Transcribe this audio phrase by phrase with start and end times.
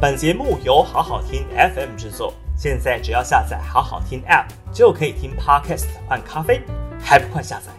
[0.00, 6.62] 本节目由好好听 FM 制作，现在只要下载好好听 App 就可以听 Podcast 换咖啡，
[7.00, 7.72] 还不快下载？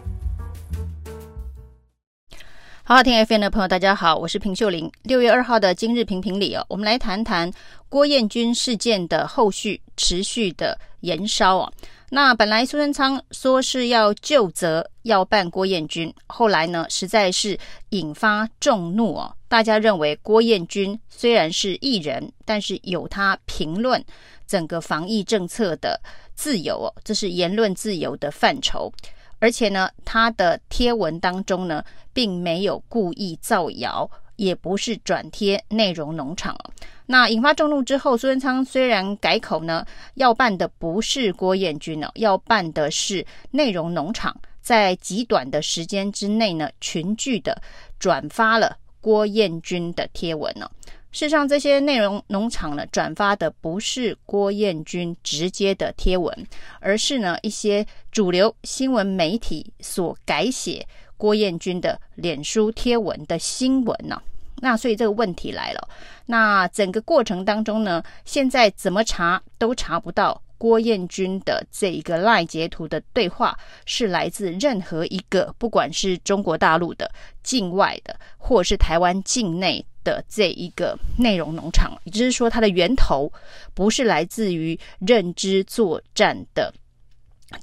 [2.84, 4.92] 好好听 FM 的朋友，大家好，我是平秀玲。
[5.04, 7.50] 六月二号的今日评评理哦，我们来谈谈
[7.87, 11.72] 郭彦均事件的后续持续的延烧啊。
[12.12, 17.58] 那本来苏贞昌说是要就责，要办郭彦军，后来呢，实在是
[17.89, 19.35] 引发众怒哦。
[19.48, 24.03] 大家认为郭彦军虽然是艺人，但是有他评论
[24.48, 26.02] 整个防疫政策的
[26.34, 28.91] 自由哦，这是言论自由的范畴。
[29.39, 34.09] 而且呢，他的贴文当中呢，并没有故意造谣，
[34.40, 36.58] 也不是转贴内容农场。
[37.06, 47.62] 那引发众怒之后，苏贞昌虽然改口呢，要办的不是郭彦均哦，要办的是内容农场，在极短的时间之内呢，群聚的
[48.00, 50.70] 转发了郭彦均的贴文呢。
[51.12, 56.48] 事实上，这些内容农场呢，转发的不是郭彦均直接的贴文，
[56.80, 60.86] 而是呢一些主流新闻媒体所改写
[61.20, 64.20] 郭彦均的脸书贴文的新闻呢。
[64.62, 65.88] 那所以这个问题来了，
[66.25, 77.09] 那整个过程当中呢，现在怎么查都查不到郭彦均的这一个赖截图的对话是来自任何一个，不管是中国大陆的、
[77.42, 83.31] 境外的，或是台湾境内的这一个内容农场，也就是说，它的源头
[83.73, 86.73] 不是来自于认知作战的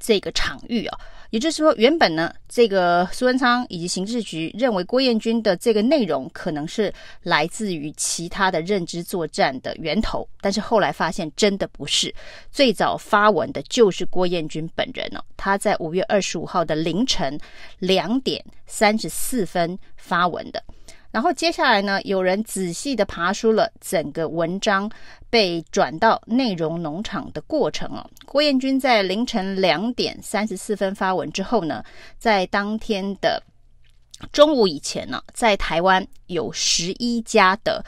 [0.00, 0.98] 这个场域啊。
[1.36, 6.90] 也就是说，原本呢，这个苏文昌以及刑事局认为郭彦军的这个内容可能是
[7.24, 12.14] 来自于其他的认知作战的源头，但是后来发现真的不是，
[12.50, 17.38] 最早发文的就是郭彦军本人哦，他在五月二十五号的凌晨
[17.80, 20.64] 两点三十四分发文的。
[21.16, 24.86] 然后接下来呢，有人仔细的爬梳了整个文章
[25.30, 28.06] 被转到内容农场的过程哦。
[28.26, 31.82] 郭彦军在凌晨两点三十四分发文之后呢，
[32.18, 33.42] 在当天的
[34.30, 37.82] 中午以前呢，在台湾有十一家的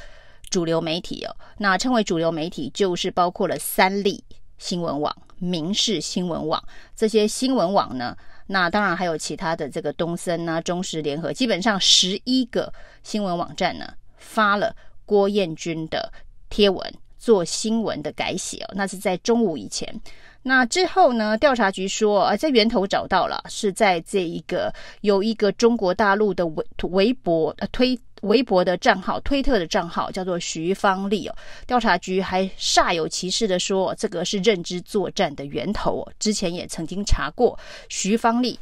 [0.49, 4.25] 主流媒体哦，那称为主流媒体就是包括了三立
[4.56, 6.65] 新闻网、民视新闻网
[6.97, 8.17] 这些新闻网呢。
[8.50, 12.72] 那当然还有其他的这个东森啊、中时联合，基本上十一个
[13.09, 13.87] 新闻网站呢
[14.19, 14.77] 发了
[15.07, 16.13] 郭彦军的
[16.51, 19.99] 贴文做新闻的改写哦，那是在中午以前。
[20.43, 24.71] 那之后呢，调查局说啊，在源头找到了，是在这一个
[25.01, 27.99] 有一个中国大陆的微微博呃推。
[28.23, 31.35] 微博的账号、推特的账号叫做徐芳丽哦，
[31.69, 36.13] 调查局还煞有其事的说，这个是认知作战的源头哦。
[36.19, 37.57] 之前也曾经查过
[37.89, 38.59] 徐芳丽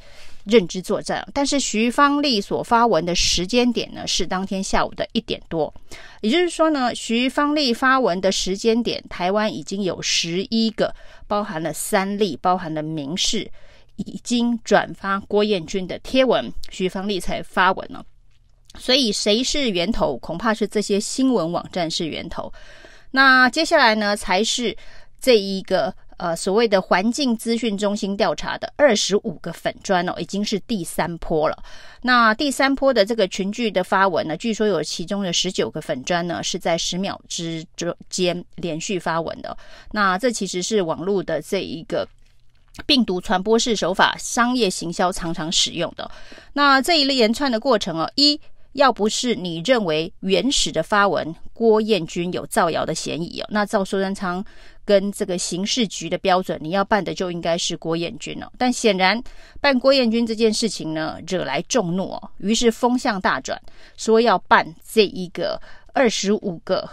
[0.47, 5.73] 认知作战，但是徐芳丽所发文的时间点呢，是当天下午的一点多，
[6.21, 10.95] 也就是说呢，徐芳丽发文的时间点，台湾已经有十一个，
[11.27, 13.51] 包含了三例、包含了民事，
[13.97, 18.05] 已经转发郭彦均的贴文，徐芳丽才发文了。
[18.79, 20.17] 所以谁是源头？
[20.19, 22.53] 恐怕是这些新闻网站是源头。
[23.11, 24.77] 那接下来呢，才是
[25.21, 31.57] 这一个呃所谓的环境资讯中心调查的二十五个粉砖哦，已经是第三波了。
[32.03, 37.65] 那第三波的这个群聚的发文呢，据说有其中的十九个粉砖呢是在十秒之
[38.09, 39.57] 间连续发文的。
[39.93, 42.09] 那这其实是网络的这一个
[42.87, 46.11] 病毒传播式手法，商业行销常常使用的。
[46.53, 48.41] 那这一连串的过程哦，一。
[48.77, 54.45] 要不是你认为原始的发文郭彦均有造谣的嫌疑哦，那照苏贞昌
[54.87, 58.51] 跟这个刑事局的标准，你要办的就应该是郭彦均哦。
[58.57, 59.23] 但显然
[59.61, 63.61] 办郭彦均这件事情呢，惹来众怒哦，于是风向大转，
[63.99, 65.61] 说要办这一个
[65.93, 66.89] 二十五个。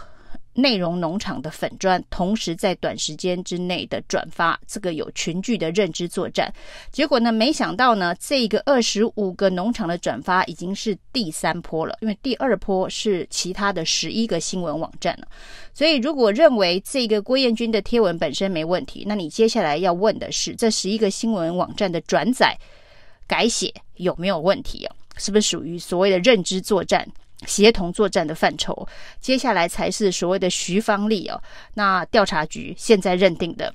[0.54, 6.52] 内容农场的粉砖，同时在短时间之内的转发，这个有群聚的认知作战。
[6.90, 15.26] 结果呢，没想到呢，这个二十五个农场的转发已经是第三波了，因为第二波是其他的十一个新闻网站了。
[15.72, 22.56] 所以，如果认为这个郭彦均的贴文本身没问题，那你接下来要问的是，这十一个新闻网站的转载
[23.26, 24.94] 改写有没有问题啊？
[25.16, 27.06] 是不是属于所谓的认知作战？
[27.46, 28.86] 协同作战的范畴，
[29.20, 31.40] 接下来才是所谓的徐芳丽哦。
[31.74, 33.74] 那调查局现在认定的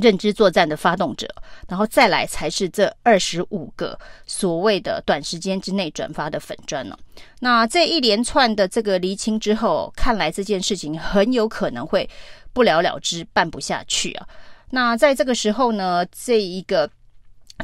[0.00, 1.28] 认知作战的发动者，
[1.68, 6.96] 然后再来才是这二十五个所谓的短时间之内转发的粉砖呢。
[7.40, 12.08] 那这一连串的这个厘清之后，看来这件事情很有可能会
[12.52, 14.26] 不了了之，办不下去啊。
[14.70, 16.88] 那在这个时候呢，这一个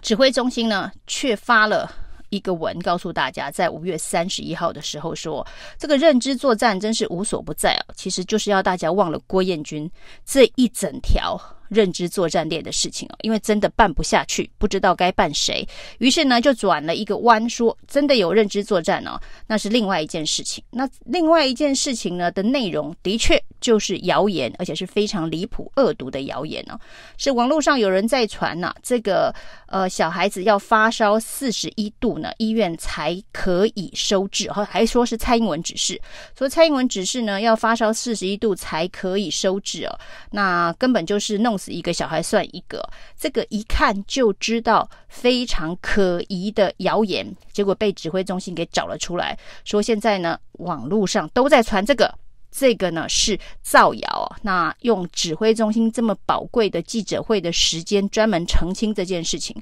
[0.03, 1.91] 指挥中心呢，却发了。
[2.31, 5.47] 一个文告诉大家，在五月三十一号的时候说，
[5.79, 9.91] 这个认知作战真是无所不在啊，其实就是要大家忘了郭彦军
[10.25, 11.41] 这一整条。
[11.69, 20.65] 认知作战链的事情哦，因为真的办不下去，不知道该办谁，于是呢就转了一个弯，说真的有认知作战哦，那是另外一件事情。
[20.71, 26.81] 那另外一件事情呢的内容，的确就是谣言，而且是非常离谱、恶毒的谣言哦。
[27.19, 29.31] 是网络上有人在传呐、这个
[29.69, 36.00] 呃小孩子要发烧四十一度呢，医院才可以收治，还还说是蔡英文指示，
[36.37, 39.99] 说蔡英文指示呢要发烧四十一度才可以收治哦，
[40.31, 41.59] 那根本就是弄。
[41.59, 42.81] 死一个小孩算一个，
[43.19, 52.14] 这个一看就知道非常可疑的谣言，结果被指挥中心给找了出来，说现在呢网络上都在传这个，
[52.50, 54.37] 这个呢是造谣。
[54.43, 59.56] 那用指挥中心这么宝贵的记者会的时间专门澄清这件事情，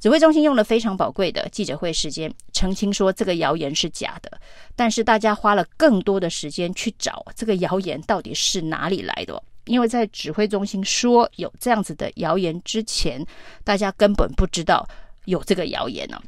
[0.00, 4.40] 指挥中心用了非常宝贵的记者会时间澄清说这个谣言是假的，
[4.76, 9.42] 但是大家花了更多的时间去找这个谣言到底是哪里来的。
[9.66, 13.24] 因为在指挥中心说有这样子的谣言之前，
[13.64, 14.86] 大家根本不知道
[15.24, 16.20] 有这个谣言呢、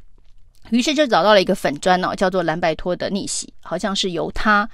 [0.71, 4.67] 于是就找到了一个粉砖哦，叫做蓝白托的逆袭，好像是由他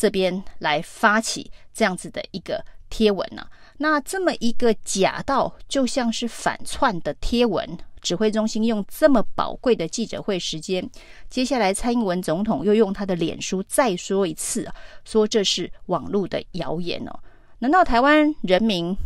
[0.00, 3.50] 这边来发起这样子的一个贴文呢、啊。
[3.76, 10.90] 那这么一个假到就像是反串的贴文，指挥中心用这么宝贵的记者会时间，
[11.28, 14.66] 接下来蔡英文总统又用他的脸书再说一次，
[15.04, 17.20] 说这是网络的谣言哦。
[17.58, 18.96] 难道台湾人民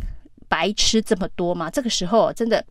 [0.47, 1.69] 白痴这么多吗？
[1.69, 2.65] 这个时候真的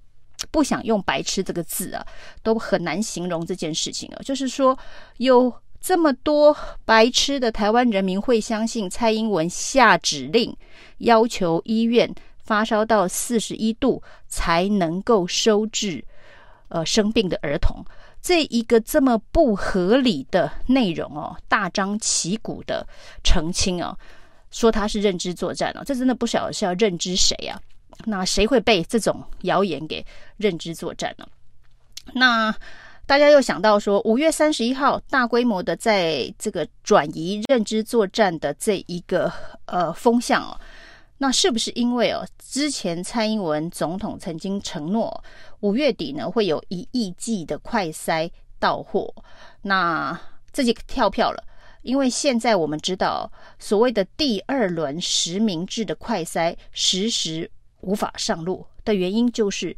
[0.51, 2.07] 不想用“白痴”这个字啊，
[2.43, 4.21] 都很难形容这件事情啊。
[4.23, 4.79] 就是说，
[5.19, 5.53] 有
[5.85, 10.57] 这么多白痴的台湾人民会相信蔡英文下指令，
[10.99, 16.03] 要求医院发烧到四十一度才能够收治
[16.69, 17.85] 呃生病的儿童，
[18.23, 22.87] 这一个这么不合理的内容哦，大张旗鼓的
[23.23, 23.95] 澄清哦。
[24.51, 27.61] 说他是认知作战哦，这真的不晓得是要认知谁啊？
[28.07, 30.03] 那谁会被这种谣言给
[30.39, 31.27] 认知作战呢？
[32.15, 32.55] 那
[33.07, 39.31] 大家又想到说，五月三十一号大规模的在这个转移认知作战的这一个
[39.67, 40.59] 呃风向哦，
[41.19, 45.23] 那是不是因为哦之前蔡英文总统曾经承诺
[45.61, 49.15] 五月底呢会有一亿剂的快筛到货，
[49.61, 50.19] 那
[50.51, 51.45] 自己跳票了？
[51.83, 57.51] 因为现在我们知道，所谓的第二轮实名制的快筛实时
[57.83, 59.77] 无法上路的原因，就是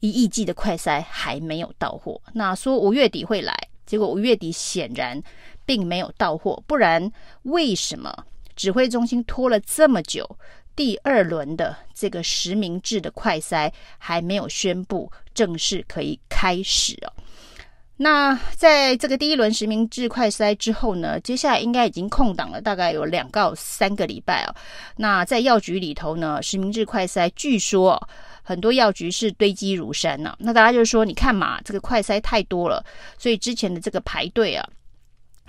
[0.00, 2.20] 一亿剂的快筛还没有到货。
[2.34, 5.22] 那说五月底会来，结果五月底显然
[5.64, 6.62] 并没有到货。
[6.66, 7.10] 不然，
[7.42, 8.14] 为什么
[8.54, 10.38] 指挥中心拖了这么久，
[10.74, 17.12] 第二轮的这个实名制的快筛还没有宣布正式可以开始哦？
[17.98, 24.54] 那在这个第一轮实名制快筛之后呢，接下来应该已经空档了，大概有两到三个礼拜哦。
[24.98, 27.98] 那在药局里头呢，实名制快筛据说
[28.46, 30.36] 很多药局是堆积如山呢、啊。
[30.38, 32.80] 那大家就说，你看嘛，这个快筛太多了，
[33.18, 34.64] 所以之前的这个排队啊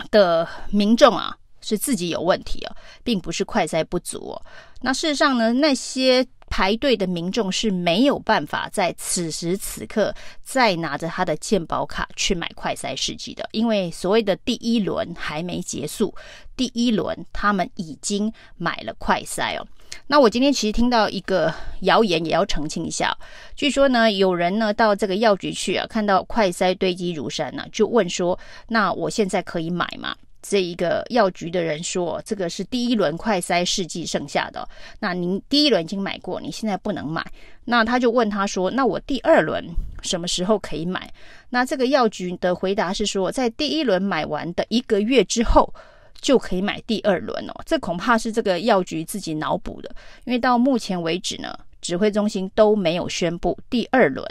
[0.09, 4.41] 的民众啊是自己有问题啊，并不是快筛不足哦。
[4.81, 6.25] 那事实上呢，那些。
[6.49, 16.15] 排队的民众是没有办法在此时此刻再拿着他的健保卡去买快筛试剂的，因为所谓的第一轮还没结束，
[16.55, 19.68] 第一轮他们已经买了快筛哦。
[20.06, 21.51] 那我今天其实听到一个
[21.81, 23.18] 谣言，也要澄清一下。
[23.56, 28.37] 据说呢，有人呢到这个药局去啊，看到快筛堆积如山呢，就问说
[28.69, 34.66] ：“那我现在可以买吗？”这一个药局的人说：“这个是第一轮快筛试剂剩下的，
[34.99, 37.25] 那您第一轮已经买过，你现在不能买。”
[37.66, 39.61] 那他就问他说：“那我第二轮
[40.04, 41.11] 什么时候可以买？”
[41.49, 45.73] 那这个药局的回答是说：“在第一轮买完的一个月之后
[46.21, 49.90] 就可以买第二轮哦。”这恐怕是这个药局自己脑补的，
[50.26, 54.26] 因为到目前为止呢，指挥中心都没有宣布第二轮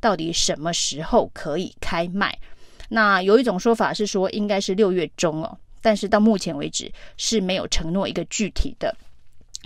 [0.00, 2.36] 到底什么时候可以开卖。
[2.88, 8.94] 那有一种说法是说应该是六月中哦，但是到目前为止是没有承诺一个具体的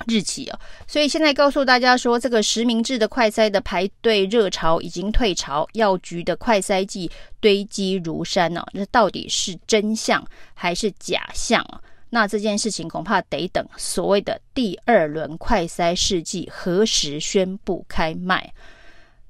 [0.07, 7.11] 日期哦，所以现在告诉大家说，这个实名制的快筛的排队热潮已经退潮，药局的快筛剂
[7.41, 11.81] 堆积如山哦，这到底是真相还是假象啊？
[12.11, 18.53] 那这件事情恐怕得等所谓的第二轮快筛试剂何时宣布开卖。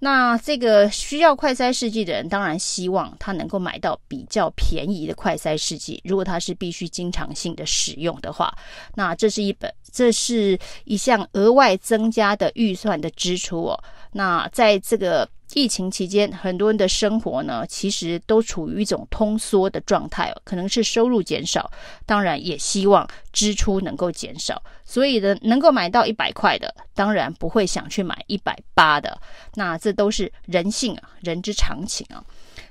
[0.00, 5.98] 那这个需要快筛试剂的人，当然希望他能够买到比较便宜的快筛试剂。
[6.04, 8.54] 如果他是必须经常性的使用的话，
[8.94, 13.84] 那这是一本，这是一项额外增加的预算的支出哦。
[14.12, 21.70] 那在这个疫情期间，很多人的生活呢，其实都处于一种通缩的状态哦，可能是收入减少，
[22.04, 24.60] 当然也希望支出能够减少。
[24.84, 29.20] 所以呢，能够买到一百块的，当然不会想去买一百八的。
[29.54, 32.24] 那这都是人性啊，人之常情啊。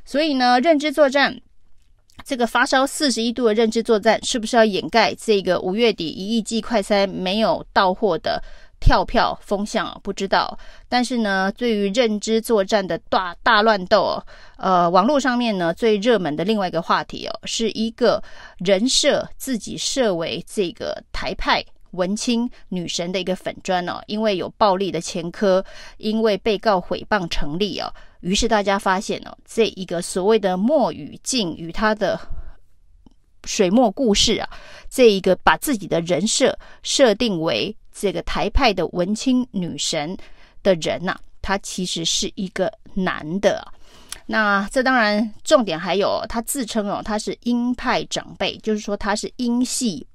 [0.03, 1.39] 所以呢，认知作战
[2.23, 8.41] 这个发烧四十一度的认知作战，是不是要掩盖这个五月底一亿剂快筛没有到货的？
[8.85, 14.21] 跳票风向不知道，但是呢，对于认知作战的大大乱斗，
[14.57, 18.21] 呃，网络上面呢最热门的另外一个话题哦，是一个
[18.57, 25.63] 人设自己设为这个台派文青女神的一个粉专哦，因为有暴力的前科，
[25.95, 27.89] 因为被告诽谤成立哦，
[28.23, 32.19] 于是大家发现哦，这一个所谓的莫雨静与他的
[33.43, 34.49] 水墨故事啊，
[34.89, 37.75] 这一个把自己的人设设定为。
[37.95, 40.17] 这个台派的文青女神
[40.63, 43.71] 的人呐、啊，他其实是一个男的。
[44.25, 50.07] 那这当然重点还有，他自称哦，他是鹰派长辈，就是说他是鹰系，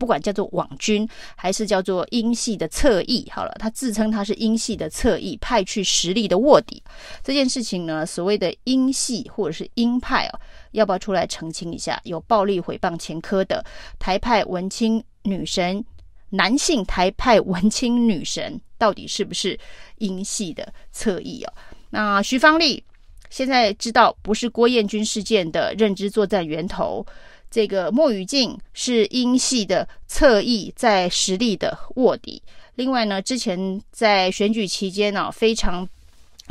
[0.00, 3.30] 不管叫做网军还是叫做英系的侧翼。
[3.30, 6.82] 好了，他自称他是英系的侧翼，派去实力的卧底。
[7.22, 10.40] 这件事情呢，所谓的英系或者是鹰派哦，
[10.72, 12.00] 要不要出来澄清一下？
[12.04, 13.62] 有暴力毁谤前科的
[13.98, 15.84] 台派文青女神。
[16.32, 19.58] 男性台派文青女神到底是不是
[19.98, 21.52] 英系的侧翼哦？
[21.90, 22.82] 那徐芳丽
[23.30, 27.04] 现在知道不是郭彦军事件的认知作战源头，
[27.50, 32.42] 这个莫宇静是英系的侧翼，在实力的卧底。
[32.76, 35.88] 另外呢，之前在选举期间呢、非常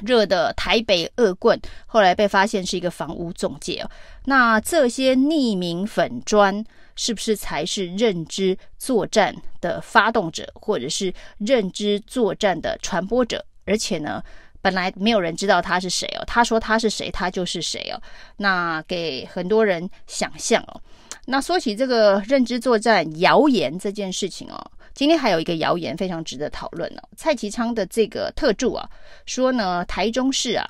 [0.03, 3.85] 热的台北恶棍，后来被发现是一个房屋仲介。
[4.25, 6.65] 那这些匿名粉砖。
[7.01, 13.45] 是不是才是认知作战的发动者，或者是认知作战的传播者？
[13.63, 14.21] 而且呢，
[14.61, 16.23] 本来没有人知道他是谁哦。
[16.25, 18.01] 他说他是谁，他就是谁哦。
[18.37, 20.81] 那给很多人想象哦。
[21.25, 27.01] 那说起这个认知作战谣言这件事情哦，今天还有一个谣言非常值得讨论哦。
[27.15, 28.89] 蔡其昌的这个特助啊，
[29.25, 30.65] 说呢，台中市啊，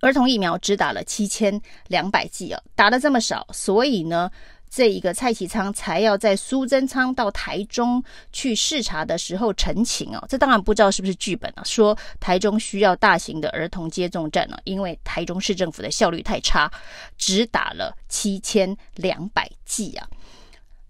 [0.00, 4.30] 儿童疫苗只打了七千两百剂哦，打得这么少，所以呢。
[4.74, 8.02] 这一个蔡其昌才要在苏贞昌到台中
[8.32, 16.72] 去视察的时候陈情哦，这当然不知道是不是剧本啊，说台中需要大型的儿童接种站呢，因为台中市政府的效率太差，
[17.18, 20.08] 只打了七千两百剂啊。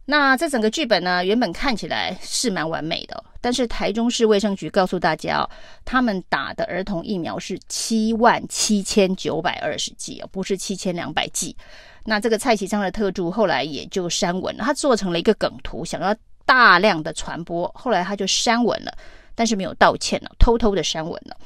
[0.05, 5.51] 那这整个剧本呢，原本看起来是蛮完美的，但是台中市卫生局告诉大家哦，
[5.85, 11.57] 他们打的儿童疫苗是七万七千九百二十剂哦，不是七千两百剂。
[12.05, 18.93] 那这个蔡其昌的特助后来也就删文了，他做成了一个梗图，想要大量的传播，后来他就删文了，
[19.35, 21.37] 但是没有道歉了，偷偷的删文了。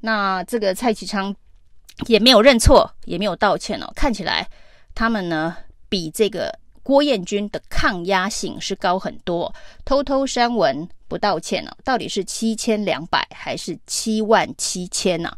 [0.00, 1.34] 那这个蔡其昌
[2.06, 4.48] 也没有认错，也没有道歉了，看起来
[4.94, 5.56] 他们呢
[5.88, 15.36] 比这个郭彦军的抗压性是高很多，偷偷删文不道歉了，到底是七千两百还是七万七千呢？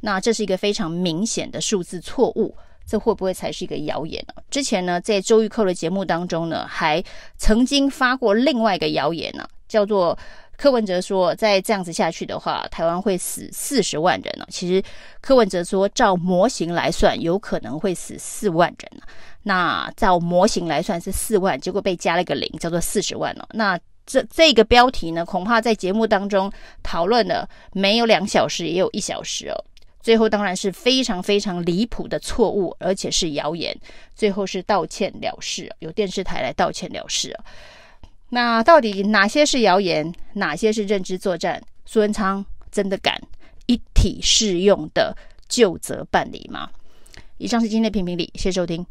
[0.00, 2.56] 那这是一个非常明显的数字错误。
[2.86, 4.34] 这会不会才是一个谣言呢？
[4.48, 7.02] 之前呢，在周玉蔻的节目当中呢，还
[7.36, 10.16] 曾经发过另外一个谣言呢，叫做
[10.56, 14.46] 柯文哲说，再这样子下去的话，台湾会死四十万人呢。
[14.48, 14.82] 其实
[15.20, 19.02] 柯文哲说，照模型来算，有可能会死四万人。
[19.42, 23.46] 那照模型来算是四万，结果被加了一个零，叫做四十万了。
[23.52, 26.50] 那这这个标题呢，恐怕在节目当中
[26.82, 29.64] 讨论了没有两小时，也有一小时哦。
[30.06, 33.76] 最后当然是非常非常离谱的错误，而且是谣言。
[34.14, 37.36] 最后是道歉了事，有电视台来道歉了事。
[38.28, 41.60] 那到底哪些是谣言，哪些是认知作战？
[41.86, 43.20] 苏文昌真的敢
[43.66, 45.12] 一体适用的
[45.48, 46.70] 就责办理吗？
[47.38, 48.86] 以上是今天的评评理，谢谢收听。